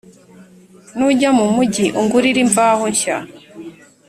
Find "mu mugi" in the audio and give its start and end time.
1.37-1.85